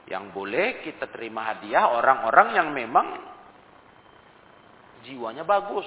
[0.06, 3.34] Yang boleh kita terima hadiah orang-orang yang memang
[5.05, 5.87] jiwanya bagus.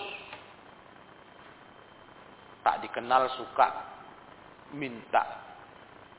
[2.61, 3.67] Tak dikenal suka
[4.75, 5.23] minta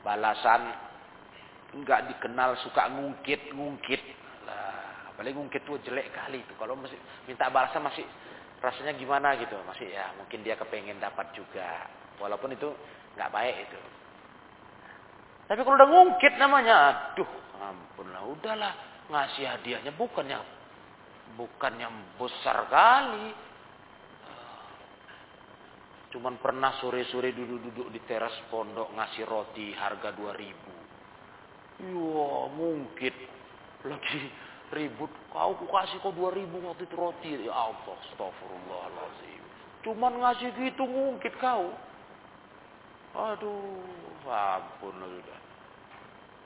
[0.01, 0.73] balasan,
[1.77, 4.01] enggak dikenal suka ngungkit-ngungkit.
[4.45, 6.53] Lah, apalagi ngungkit tuh jelek kali itu.
[6.57, 6.97] Kalau masih
[7.29, 8.05] minta balasan masih
[8.59, 11.87] rasanya gimana gitu, masih ya mungkin dia kepengen dapat juga.
[12.19, 12.67] Walaupun itu
[13.15, 13.79] nggak baik itu.
[15.49, 16.75] Tapi kalau udah ngungkit namanya,
[17.13, 18.73] aduh, ampun lah, udahlah
[19.09, 20.58] ngasih hadiahnya bukannya
[21.37, 23.33] bukan yang besar kali.
[26.09, 31.85] Cuman pernah sore-sore duduk-duduk di teras pondok ngasih roti harga 2000.
[31.85, 33.13] Ya mungkin
[33.85, 34.21] lagi
[34.73, 35.13] ribut.
[35.29, 37.29] Kau ku kasih kau 2000 waktu itu roti.
[37.45, 39.41] Ya Allah astagfirullahaladzim.
[39.85, 41.69] Cuman ngasih gitu mungkin kau.
[43.09, 43.81] Aduh,
[44.29, 45.39] ampun udah.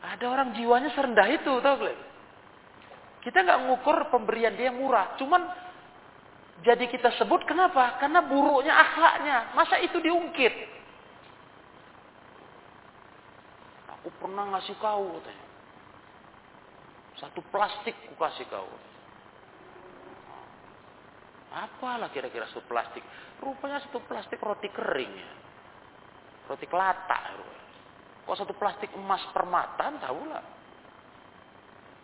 [0.03, 2.12] Ada orang jiwanya serendah itu, tau kalian?
[3.23, 5.15] Kita nggak ngukur pemberian dia murah.
[5.15, 5.41] Cuman
[6.63, 7.95] jadi kita sebut kenapa?
[8.03, 9.55] Karena buruknya akhlaknya.
[9.55, 10.51] Masa itu diungkit?
[13.95, 15.47] Aku pernah ngasih kau katanya.
[17.23, 18.67] Satu plastik ku kasih kau.
[21.53, 23.05] Apalah kira-kira satu plastik?
[23.39, 25.31] Rupanya satu plastik roti kering ya.
[26.51, 27.19] Roti kelata.
[28.27, 29.91] Kok satu plastik emas permata?
[29.99, 30.62] Tahu lah.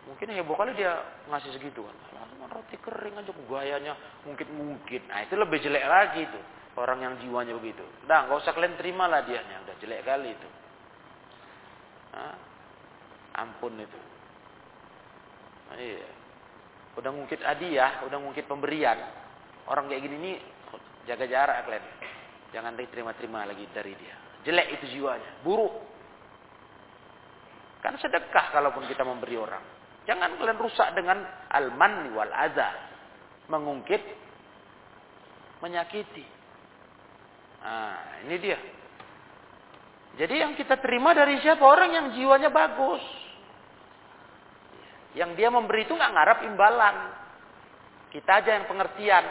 [0.08, 0.96] Mungkin heboh kali dia
[1.28, 1.96] ngasih segitu kan.
[2.08, 5.00] Cuma roti kering aja gayanya mungkin-mungkin.
[5.10, 6.44] Nah itu lebih jelek lagi tuh.
[6.80, 7.84] Orang yang jiwanya begitu.
[8.06, 9.42] Udah nggak usah kalian terima lah dia.
[9.42, 10.48] Udah jelek kali itu.
[12.10, 12.36] Nah,
[13.38, 14.00] ampun itu.
[15.70, 16.10] Nah, iya.
[16.98, 18.98] Udah ngungkit hadiah, udah ngungkit pemberian.
[19.70, 20.36] Orang kayak gini nih
[21.06, 21.86] jaga jarak kalian.
[22.50, 24.16] Jangan diterima-terima lagi dari dia.
[24.42, 25.70] Jelek itu jiwanya, buruk.
[27.80, 29.79] Kan sedekah kalaupun kita memberi orang.
[30.10, 31.22] Jangan kalian rusak dengan
[31.54, 32.66] al-manni wal adza.
[33.46, 34.02] Mengungkit,
[35.62, 36.26] menyakiti.
[37.62, 38.58] Nah, ini dia.
[40.18, 41.62] Jadi yang kita terima dari siapa?
[41.62, 42.98] Orang yang jiwanya bagus.
[45.14, 46.96] Yang dia memberi itu nggak ngarap imbalan.
[48.10, 49.22] Kita aja yang pengertian.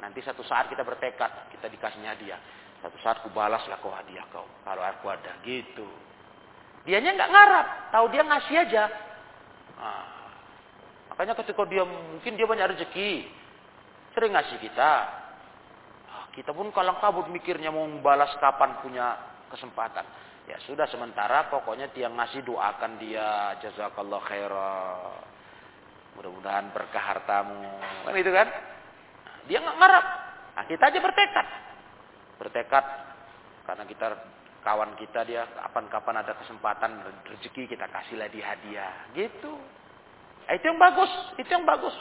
[0.00, 2.40] Nanti satu saat kita bertekad, kita dikasihnya hadiah.
[2.80, 4.48] Satu saat ku balaslah kau hadiah kau.
[4.64, 5.84] Kalau aku ada, gitu.
[6.88, 8.84] Dianya nggak ngarap, tahu dia ngasih aja.
[9.80, 10.13] Nah,
[11.14, 13.30] makanya ketika dia mungkin dia banyak rezeki,
[14.18, 14.92] sering ngasih kita.
[16.10, 19.14] Nah, kita pun kalang kabut mikirnya mau balas kapan punya
[19.46, 20.02] kesempatan.
[20.50, 25.22] Ya sudah sementara pokoknya dia ngasih doakan dia jazakallah khairah.
[26.18, 27.62] Mudah-mudahan berkah hartamu.
[28.06, 28.48] Kan itu kan?
[29.46, 30.06] Dia nggak ngarap.
[30.58, 31.46] Nah, kita aja bertekad.
[32.42, 32.84] Bertekad
[33.70, 34.06] karena kita
[34.64, 39.60] kawan kita dia kapan-kapan ada kesempatan rezeki kita kasihlah dia hadiah gitu
[40.52, 41.96] itu yang bagus itu yang bagus.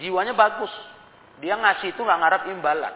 [0.00, 0.72] Jiwanya bagus.
[1.38, 2.94] Dia ngasih itu nggak ngarap imbalan.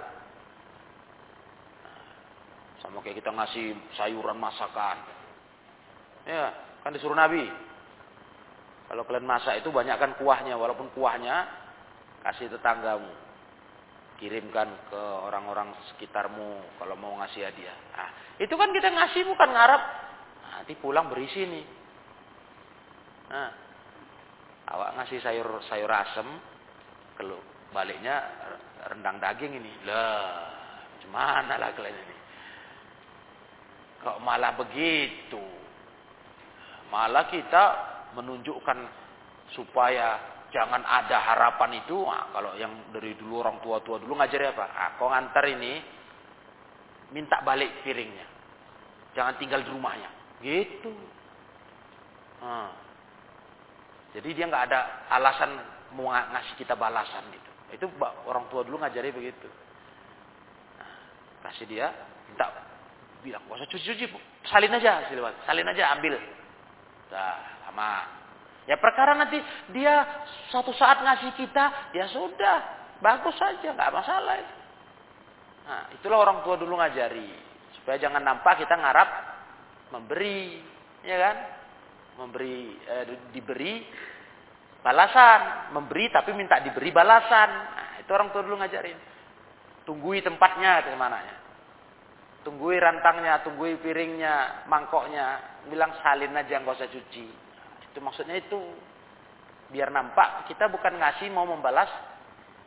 [2.80, 4.96] Sama kayak kita ngasih sayuran masakan.
[6.26, 7.46] Ya kan disuruh nabi.
[8.86, 10.54] Kalau kalian masak itu banyak kan kuahnya.
[10.54, 11.46] Walaupun kuahnya
[12.22, 13.10] kasih tetanggamu.
[14.16, 17.76] Kirimkan ke orang-orang sekitarmu kalau mau ngasih hadiah.
[17.92, 18.10] Nah,
[18.40, 19.82] itu kan kita ngasih bukan ngarap.
[20.56, 21.64] Nanti pulang berisi nih.
[23.26, 23.50] Nah,
[24.70, 26.28] awak ngasih sayur sayur asem,
[27.18, 27.38] kalau
[27.74, 28.22] baliknya
[28.92, 29.72] rendang daging ini.
[29.86, 30.46] Lah,
[31.02, 32.16] gimana lah kalian ini?
[34.06, 35.42] Kok malah begitu?
[36.86, 37.64] Malah kita
[38.14, 38.78] menunjukkan
[39.58, 40.22] supaya
[40.54, 42.06] jangan ada harapan itu.
[42.06, 44.64] Nah, kalau yang dari dulu orang tua-tua dulu ngajari apa?
[44.70, 45.82] Ah, kau ngantar ini,
[47.10, 48.26] minta balik piringnya.
[49.18, 50.10] Jangan tinggal di rumahnya.
[50.38, 50.94] Gitu.
[52.44, 52.85] Nah.
[54.16, 54.80] Jadi dia nggak ada
[55.12, 55.52] alasan
[55.92, 57.50] mau ngasih kita balasan gitu.
[57.76, 57.86] Itu
[58.24, 59.44] orang tua dulu ngajari begitu.
[60.80, 60.90] Nah,
[61.44, 61.92] kasih dia,
[62.32, 62.48] minta
[63.20, 64.06] bilang, gak usah cuci-cuci,
[64.46, 65.04] salin aja,
[65.44, 66.14] salin aja, ambil.
[67.10, 68.06] Dah, lama.
[68.66, 69.38] Ya perkara nanti
[69.74, 72.56] dia suatu saat ngasih kita, ya sudah,
[73.02, 74.54] bagus saja, nggak masalah itu.
[75.66, 77.30] Nah, itulah orang tua dulu ngajari.
[77.78, 79.08] Supaya jangan nampak kita ngarap
[79.90, 80.62] memberi,
[81.02, 81.36] ya kan?
[82.16, 83.84] Memberi, eh, diberi
[84.80, 87.50] balasan, memberi tapi minta diberi balasan.
[87.50, 88.98] Nah, itu orang tua dulu ngajarin.
[89.84, 91.36] Tunggui tempatnya ke mana ya.
[92.46, 95.26] Tunggui rantangnya, tunggui piringnya, mangkoknya,
[95.66, 97.26] bilang salin aja nggak usah cuci.
[97.26, 98.60] Nah, itu maksudnya itu.
[99.66, 101.90] Biar nampak kita bukan ngasih mau membalas,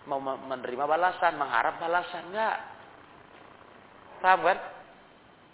[0.03, 2.59] mau menerima balasan, mengharap balasan enggak.
[4.19, 4.59] Paham kan?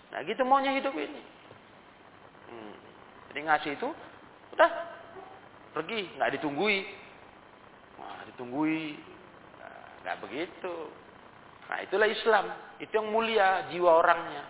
[0.09, 1.21] Nah gitu maunya hidup ini.
[2.49, 2.73] Hmm.
[3.35, 3.91] Jadi ngasih itu
[4.55, 4.71] udah
[5.75, 6.87] pergi, nggak ditunggui.
[7.99, 8.95] Nah, ditunggui,
[10.07, 10.87] nggak begitu.
[11.67, 12.45] Nah itulah Islam,
[12.79, 14.43] itu yang mulia jiwa orangnya.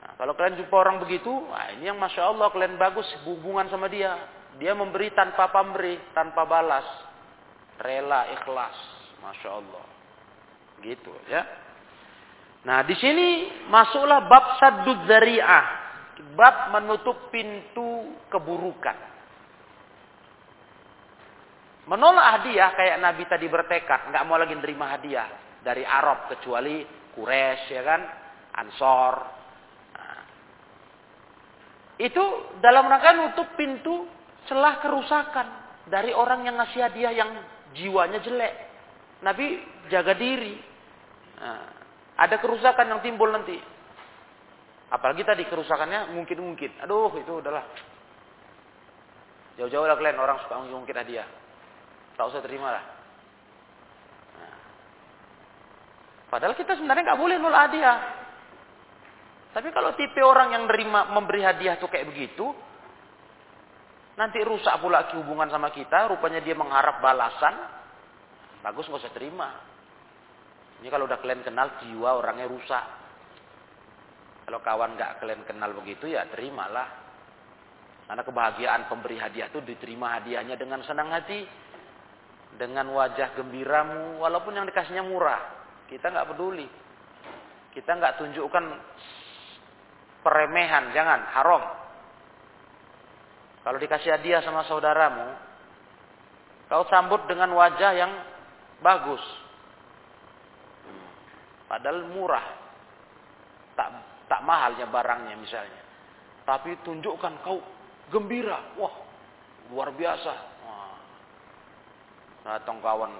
[0.00, 3.92] Nah, kalau kalian jumpa orang begitu, nah ini yang masya Allah kalian bagus hubungan sama
[3.92, 4.16] dia.
[4.56, 6.88] Dia memberi tanpa pemberi, tanpa balas,
[7.84, 8.76] rela, ikhlas,
[9.20, 9.84] masya Allah.
[10.80, 11.44] Gitu ya.
[12.64, 15.89] Nah di sini masuklah bab saddud zari'ah,
[16.36, 18.96] bab menutup pintu keburukan.
[21.90, 27.74] Menolak hadiah kayak Nabi tadi bertekad, nggak mau lagi nerima hadiah dari Arab kecuali Quraisy
[27.74, 28.00] ya kan,
[28.62, 29.14] Ansor.
[29.98, 30.22] Nah,
[31.98, 32.24] itu
[32.62, 34.06] dalam rangka nutup pintu
[34.46, 35.46] celah kerusakan
[35.90, 37.30] dari orang yang ngasih hadiah yang
[37.74, 38.54] jiwanya jelek.
[39.26, 39.60] Nabi
[39.90, 40.56] jaga diri.
[41.42, 41.64] Nah,
[42.20, 43.58] ada kerusakan yang timbul nanti.
[44.90, 46.82] Apalagi tadi kerusakannya mungkin-mungkin.
[46.82, 47.62] Aduh, itu udahlah.
[49.54, 51.28] Jauh-jauh lah kalian orang suka mungkin hadiah.
[52.18, 52.84] Tak usah terima lah.
[54.34, 54.56] Nah.
[56.26, 57.98] Padahal kita sebenarnya nggak boleh nolak hadiah.
[59.50, 62.50] Tapi kalau tipe orang yang nerima memberi hadiah tuh kayak begitu,
[64.14, 66.10] nanti rusak pula hubungan sama kita.
[66.10, 67.54] Rupanya dia mengharap balasan.
[68.62, 69.48] Bagus nggak usah terima.
[70.82, 72.99] Ini kalau udah kalian kenal jiwa orangnya rusak.
[74.50, 76.90] Kalau kawan nggak kalian kenal begitu ya terimalah.
[78.10, 81.46] Karena kebahagiaan pemberi hadiah itu diterima hadiahnya dengan senang hati
[82.58, 85.38] dengan wajah gembiramu walaupun yang dikasihnya murah.
[85.86, 86.66] Kita nggak peduli.
[87.70, 88.64] Kita nggak tunjukkan
[90.26, 91.62] peremehan jangan haram.
[93.62, 95.30] Kalau dikasih hadiah sama saudaramu
[96.66, 98.10] kau sambut dengan wajah yang
[98.82, 99.22] bagus.
[101.70, 102.46] Padahal murah.
[103.78, 105.82] Tak tak mahalnya barangnya misalnya.
[106.46, 107.58] Tapi tunjukkan kau
[108.14, 108.78] gembira.
[108.78, 108.94] Wah
[109.74, 110.34] luar biasa.
[112.46, 113.10] Datang kawan.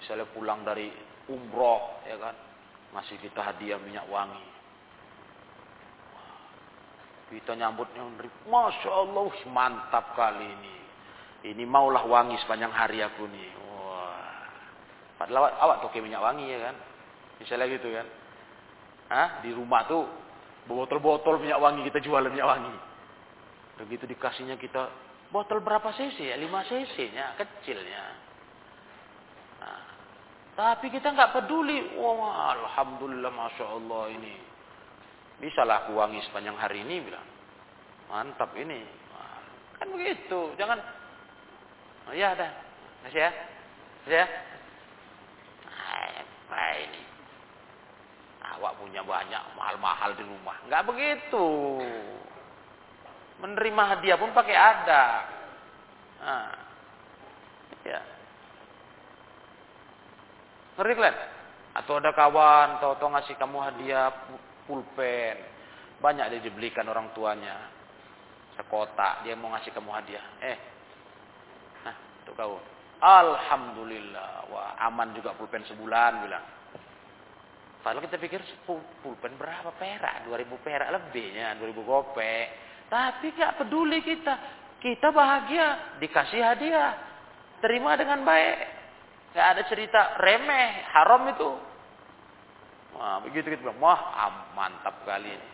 [0.00, 0.88] Misalnya pulang dari
[1.28, 2.32] umroh ya kan?
[2.96, 4.48] Masih kita hadiah minyak wangi.
[7.30, 8.02] Kita nyambutnya
[8.48, 10.76] masya Allah mantap kali ini.
[11.40, 13.48] Ini maulah wangi sepanjang hari aku nih.
[13.68, 14.42] Wah.
[15.20, 16.76] Padahal awak, awak toke minyak wangi ya kan?
[17.38, 18.08] Misalnya gitu kan
[19.10, 19.42] Hah?
[19.42, 20.06] di rumah tuh
[20.70, 22.74] botol-botol minyak wangi kita jual minyak wangi
[23.82, 24.86] begitu dikasihnya kita
[25.30, 26.34] Botol berapa cc ya?
[26.34, 28.02] 5 cc-nya, kecilnya.
[29.62, 29.82] Nah,
[30.58, 31.94] tapi kita nggak peduli.
[31.94, 34.34] Wah, alhamdulillah, masya Allah ini.
[35.38, 37.26] Bisa aku wangi sepanjang hari ini bilang.
[38.10, 38.82] Mantap ini.
[39.78, 40.50] Kan begitu.
[40.58, 40.82] Jangan.
[42.10, 42.50] Oh iya dah.
[43.06, 43.30] Kasih ya.
[44.02, 44.26] Kasih ya.
[46.50, 47.02] Nah, ini.
[48.58, 50.56] Awak punya banyak mahal-mahal di rumah.
[50.66, 51.46] Nggak begitu.
[53.40, 55.04] Menerima hadiah pun pakai ada.
[56.20, 56.52] Nah,
[57.86, 58.00] ya.
[60.76, 61.16] Ngerti kalian?
[61.70, 64.10] Atau ada kawan, atau ngasih kamu hadiah
[64.66, 65.36] pulpen.
[66.02, 67.70] Banyak dia dibelikan orang tuanya.
[68.58, 70.24] Sekotak, dia mau ngasih kamu hadiah.
[70.42, 70.58] Eh,
[71.86, 72.56] nah, untuk kau.
[73.00, 76.44] Alhamdulillah, wah aman juga pulpen sebulan bilang.
[77.80, 78.44] Padahal kita pikir
[79.00, 80.28] pulpen berapa perak?
[80.28, 82.46] 2000 perak lebihnya, 2000 gopek.
[82.92, 84.34] Tapi gak peduli kita.
[84.80, 86.92] Kita bahagia, dikasih hadiah.
[87.64, 88.56] Terima dengan baik.
[89.32, 91.50] Gak ada cerita remeh, haram itu.
[93.00, 95.48] Wah, begitu kita bilang, wah mantap kali ini.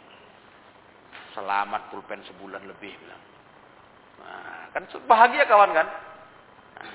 [1.31, 3.23] Selamat pulpen sebulan lebih bilang.
[4.25, 5.87] Nah, kan bahagia kawan kan?
[6.81, 6.91] Nah,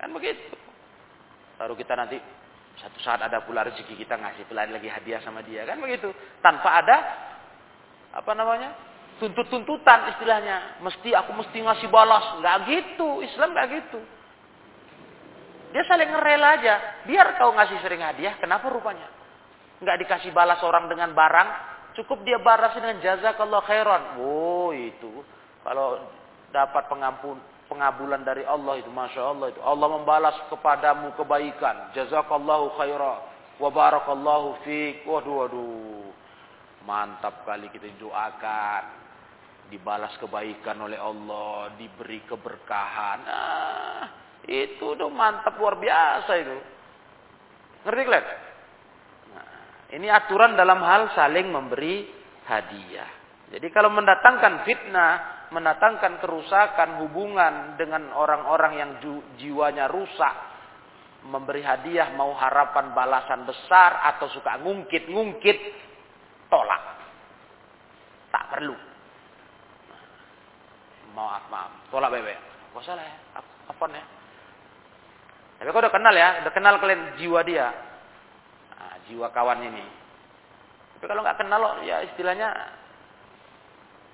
[0.00, 0.54] kan begitu.
[1.60, 2.16] Baru kita nanti
[2.82, 6.10] satu saat ada pula rezeki kita ngasih pula lagi hadiah sama dia kan begitu
[6.42, 6.96] tanpa ada
[8.12, 8.74] apa namanya
[9.22, 10.82] tuntut-tuntutan istilahnya.
[10.82, 12.42] Mesti aku mesti ngasih balas.
[12.42, 13.22] Nggak gitu.
[13.22, 14.00] Islam nggak gitu.
[15.70, 16.74] Dia saling ngerela aja.
[17.06, 19.06] Biar kau ngasih sering hadiah, kenapa rupanya?
[19.78, 21.48] Nggak dikasih balas orang dengan barang,
[21.98, 24.02] cukup dia balas dengan jazakallah khairan.
[24.20, 25.22] Oh itu.
[25.62, 26.02] Kalau
[26.50, 27.38] dapat pengampun
[27.72, 29.60] pengabulan dari Allah itu, masya Allah itu.
[29.64, 31.96] Allah membalas kepadamu kebaikan.
[31.96, 33.24] Jazakallahu khairan.
[33.56, 35.08] Wa barakallahu fiq.
[35.08, 36.12] Waduh, waduh.
[36.84, 39.02] Mantap kali kita doakan
[39.72, 43.18] dibalas kebaikan oleh Allah, diberi keberkahan.
[43.24, 44.04] Nah,
[44.44, 46.56] itu tuh mantap luar biasa itu.
[47.88, 48.24] Ngerti kalian?
[49.32, 49.48] Nah,
[49.96, 52.04] ini aturan dalam hal saling memberi
[52.44, 53.08] hadiah.
[53.48, 55.12] Jadi kalau mendatangkan fitnah,
[55.52, 58.90] mendatangkan kerusakan hubungan dengan orang-orang yang
[59.36, 60.34] jiwanya rusak,
[61.28, 65.58] memberi hadiah mau harapan balasan besar atau suka ngungkit-ngungkit,
[66.48, 66.82] tolak.
[68.32, 68.76] Tak perlu.
[71.12, 72.40] Maaf maaf tolak bebek
[72.72, 73.14] gak salah ya
[73.68, 74.04] apa nih
[75.62, 77.70] tapi kau udah kenal ya udah kenal kalian jiwa dia.
[78.74, 79.86] Nah, jiwa kawan ini.
[80.98, 82.50] Tapi kalau nggak kenal loh ya istilahnya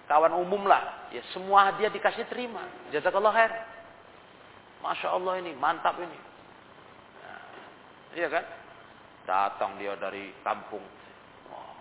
[0.08, 3.52] kawan umum lah ya semua dia dikasih terima jazakallah khair
[4.80, 6.18] masya Allah ini mantap ini
[7.22, 7.42] nah,
[8.16, 8.44] iya kan
[9.28, 10.82] datang dia dari kampung
[11.52, 11.72] oh,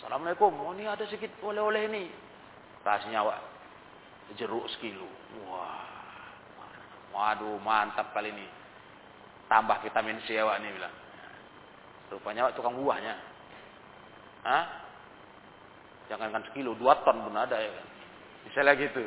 [0.00, 2.04] assalamualaikum oh ini ada sedikit oleh-oleh ini
[2.84, 3.54] kasih nyawa
[4.32, 5.04] jeruk sekilo.
[5.44, 5.84] Wah.
[7.12, 8.46] Waduh, mantap kali ini.
[9.46, 10.94] Tambah vitamin C awak ini bilang.
[12.08, 13.14] Rupanya awak tukang buahnya.
[14.42, 14.64] Hah?
[16.08, 17.86] Jangankan sekilo, dua ton pun ada ya kan.
[18.44, 19.04] Misalnya gitu.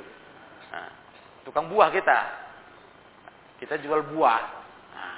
[0.74, 0.90] Nah,
[1.46, 2.20] tukang buah kita.
[3.62, 4.42] Kita jual buah.
[4.94, 5.18] Nah,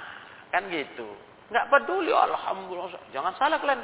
[0.52, 1.08] kan gitu.
[1.48, 3.10] Nggak peduli, alhamdulillah.
[3.10, 3.80] Jangan salah kalian.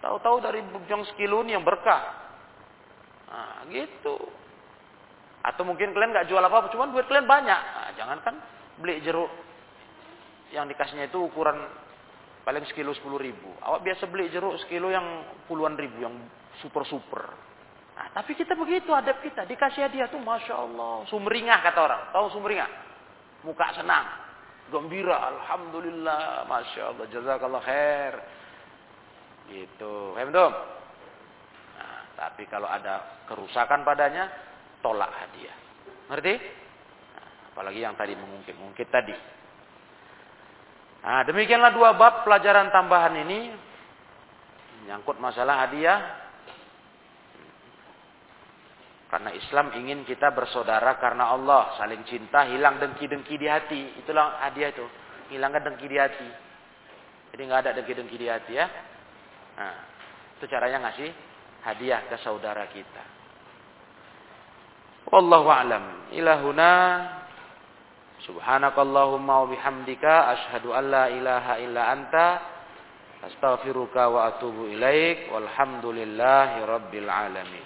[0.00, 2.00] Tahu-tahu dari bujang sekilo ini yang berkah.
[3.28, 4.16] Nah, gitu.
[5.44, 7.60] Atau mungkin kalian nggak jual apa-apa, cuma duit kalian banyak.
[7.60, 8.34] Nah, jangan kan
[8.80, 9.28] beli jeruk
[10.50, 11.60] yang dikasihnya itu ukuran
[12.42, 13.52] paling sekilo sepuluh ribu.
[13.60, 15.04] Awak biasa beli jeruk sekilo yang
[15.46, 16.16] puluhan ribu, yang
[16.60, 17.24] super-super.
[18.00, 19.44] Nah, tapi kita begitu, adab kita.
[19.44, 21.04] Dikasih hadiah tuh Masya Allah.
[21.12, 22.02] Sumringah kata orang.
[22.16, 22.70] Tahu sumringah?
[23.44, 24.08] Muka senang.
[24.72, 25.20] Gembira.
[25.36, 26.48] Alhamdulillah.
[26.48, 27.04] Masya Allah.
[27.12, 28.14] Jazakallah khair.
[29.52, 30.16] Gitu.
[30.16, 34.32] Paham Nah, tapi kalau ada kerusakan padanya,
[34.80, 35.56] tolak hadiah.
[36.08, 36.34] Ngerti?
[36.40, 39.16] Nah, apalagi yang tadi mengungkit-ungkit tadi.
[41.00, 43.52] Nah, demikianlah dua bab pelajaran tambahan ini
[44.84, 46.29] menyangkut masalah hadiah.
[49.10, 53.98] Karena Islam ingin kita bersaudara karena Allah, saling cinta, hilang dengki-dengki di hati.
[53.98, 54.86] Itulah hadiah itu,
[55.34, 56.30] hilangkan dengki di hati.
[57.34, 58.66] Jadi nggak ada dengki-dengki di hati ya.
[59.58, 59.76] Nah,
[60.38, 61.10] itu caranya ngasih
[61.66, 63.02] hadiah ke saudara kita.
[65.10, 66.14] Wallahu a'lam.
[66.14, 66.70] Ilahuna
[68.20, 72.26] Subhanakallahumma wa bihamdika asyhadu an la ilaha illa anta
[73.24, 77.64] astaghfiruka wa atubu ilaik walhamdulillahi rabbil alamin.